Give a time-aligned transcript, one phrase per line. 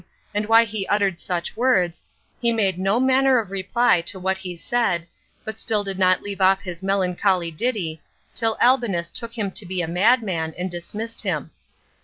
[0.33, 2.01] and why he uttered such words?
[2.41, 5.05] he made no manner of reply to what he said,
[5.45, 8.01] but still did not leave off his melancholy ditty,
[8.33, 11.51] till Albinus took him to be a madman, and dismissed him.